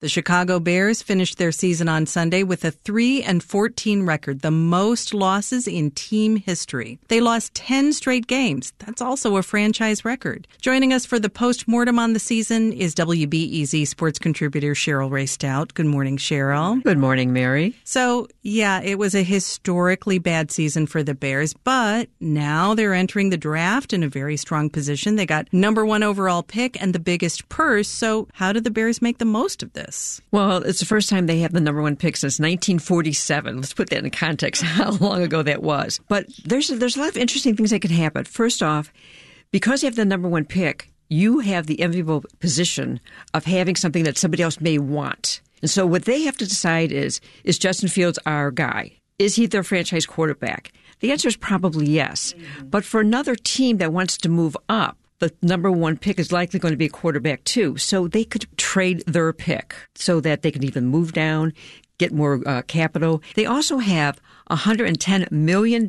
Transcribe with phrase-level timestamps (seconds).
[0.00, 4.50] The Chicago Bears finished their season on Sunday with a 3 and 14 record, the
[4.52, 7.00] most losses in team history.
[7.08, 8.72] They lost 10 straight games.
[8.78, 10.46] That's also a franchise record.
[10.60, 15.74] Joining us for the post-mortem on the season is WBEZ sports contributor Cheryl Raye Stout.
[15.74, 16.80] Good morning, Cheryl.
[16.84, 17.74] Good morning, Mary.
[17.82, 23.30] So, yeah, it was a historically bad season for the Bears, but now they're entering
[23.30, 25.16] the draft in a very strong position.
[25.16, 27.88] They got number 1 overall pick and the biggest purse.
[27.88, 29.87] So, how did the Bears make the most of this?
[29.88, 30.20] This?
[30.30, 33.56] Well, it's the first time they have the number one pick since 1947.
[33.56, 36.00] Let's put that in context, how long ago that was.
[36.08, 38.24] But there's, there's a lot of interesting things that could happen.
[38.24, 38.92] First off,
[39.50, 43.00] because you have the number one pick, you have the enviable position
[43.32, 45.40] of having something that somebody else may want.
[45.62, 48.92] And so what they have to decide is, is Justin Fields our guy?
[49.18, 50.72] Is he their franchise quarterback?
[51.00, 52.34] The answer is probably yes.
[52.62, 56.60] But for another team that wants to move up, the number one pick is likely
[56.60, 57.76] going to be a quarterback too.
[57.76, 61.52] So they could trade their pick so that they can even move down,
[61.98, 63.22] get more uh, capital.
[63.34, 65.88] They also have $110 million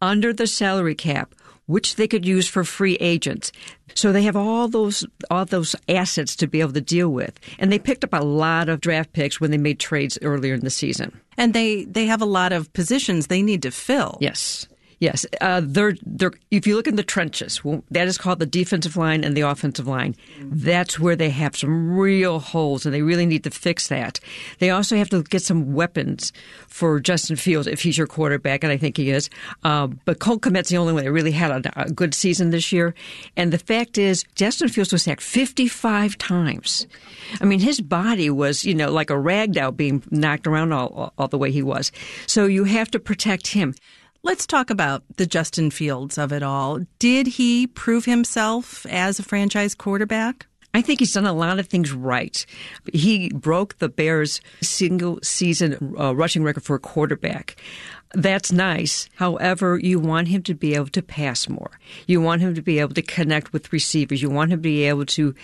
[0.00, 1.34] under the salary cap,
[1.66, 3.52] which they could use for free agents.
[3.94, 7.38] So they have all those all those assets to be able to deal with.
[7.58, 10.60] And they picked up a lot of draft picks when they made trades earlier in
[10.60, 11.20] the season.
[11.36, 14.16] And they they have a lot of positions they need to fill.
[14.20, 14.68] Yes.
[15.00, 16.32] Yes, uh, they're they're.
[16.50, 19.40] If you look in the trenches, well, that is called the defensive line and the
[19.40, 20.14] offensive line.
[20.42, 24.20] That's where they have some real holes, and they really need to fix that.
[24.58, 26.34] They also have to get some weapons
[26.68, 29.30] for Justin Fields if he's your quarterback, and I think he is.
[29.64, 32.70] Uh, but Cole Kmet's the only one that really had a, a, good season this
[32.70, 32.94] year.
[33.38, 36.86] And the fact is, Justin Fields was sacked 55 times.
[37.40, 41.14] I mean, his body was you know like a rag doll being knocked around all,
[41.16, 41.90] all the way he was.
[42.26, 43.74] So you have to protect him.
[44.22, 46.80] Let's talk about the Justin Fields of it all.
[46.98, 50.46] Did he prove himself as a franchise quarterback?
[50.74, 52.44] I think he's done a lot of things right.
[52.92, 57.56] He broke the Bears' single season uh, rushing record for a quarterback.
[58.12, 59.08] That's nice.
[59.14, 61.70] However, you want him to be able to pass more.
[62.06, 64.20] You want him to be able to connect with receivers.
[64.20, 65.34] You want him to be able to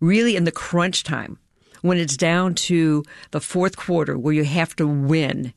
[0.00, 1.38] really, in the crunch time,
[1.82, 5.54] when it's down to the fourth quarter where you have to win,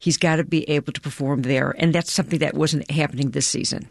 [0.00, 1.74] he's got to be able to perform there.
[1.78, 3.88] And that's something that wasn't happening this season.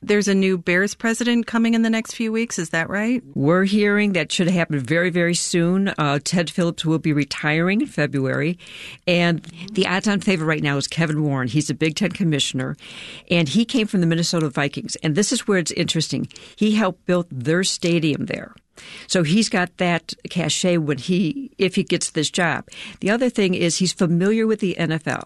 [0.00, 2.56] There's a new Bears president coming in the next few weeks.
[2.56, 3.20] Is that right?
[3.34, 5.88] We're hearing that should happen very, very soon.
[5.98, 8.58] Uh, Ted Phillips will be retiring in February.
[9.08, 9.40] And
[9.72, 11.48] the odds on favorite right now is Kevin Warren.
[11.48, 12.76] He's a Big Ten commissioner.
[13.28, 14.94] And he came from the Minnesota Vikings.
[15.02, 16.28] And this is where it's interesting.
[16.54, 18.54] He helped build their stadium there.
[19.06, 22.68] So he's got that cachet when he, if he gets this job.
[23.00, 25.24] The other thing is he's familiar with the NFL.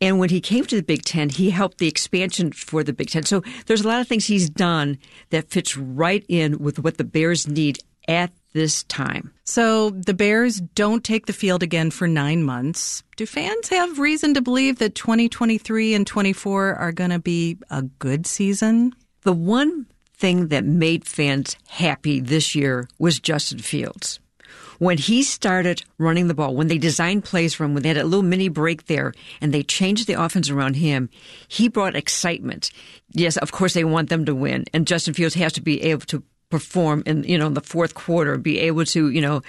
[0.00, 3.10] And when he came to the Big Ten, he helped the expansion for the Big
[3.10, 3.24] Ten.
[3.24, 4.98] So there's a lot of things he's done
[5.30, 9.32] that fits right in with what the Bears need at this time.
[9.44, 13.02] So the Bears don't take the field again for nine months.
[13.16, 17.82] Do fans have reason to believe that 2023 and 24 are going to be a
[17.82, 18.94] good season?
[19.22, 24.18] The one thing that made fans happy this year was Justin Fields.
[24.78, 27.96] When he started running the ball, when they designed plays for him, when they had
[27.96, 31.08] a little mini break there and they changed the offense around him,
[31.48, 32.70] he brought excitement.
[33.12, 36.06] Yes, of course they want them to win, and Justin Fields has to be able
[36.06, 39.42] to perform in you know in the fourth quarter, be able to you know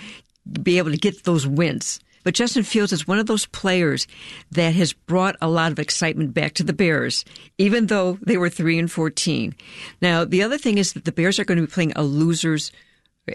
[0.61, 1.99] be able to get those wins.
[2.28, 4.06] But Justin Fields is one of those players
[4.52, 7.24] that has brought a lot of excitement back to the Bears,
[7.58, 9.56] even though they were 3 and 14.
[10.02, 12.74] Now, the other thing is that the Bears are going to be playing a loser's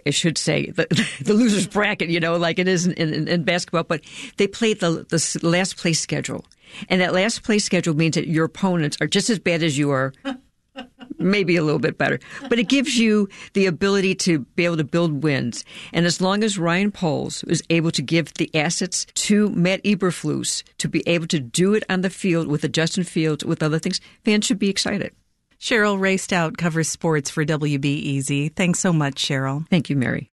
[0.06, 0.86] I should say the,
[1.24, 4.02] the losers bracket, you know, like it is in, in, in basketball, but
[4.36, 6.44] they play the, the last place schedule.
[6.90, 9.90] And that last place schedule means that your opponents are just as bad as you
[9.90, 10.12] are,
[11.30, 12.18] maybe a little bit better.
[12.48, 15.64] But it gives you the ability to be able to build wins.
[15.92, 20.62] And as long as Ryan Poles is able to give the assets to Matt Eberflus
[20.78, 23.78] to be able to do it on the field with the Justin Fields, with other
[23.78, 25.12] things, fans should be excited.
[25.60, 28.56] Cheryl Raye Stout covers sports for WBEZ.
[28.56, 29.68] Thanks so much, Cheryl.
[29.68, 30.31] Thank you, Mary.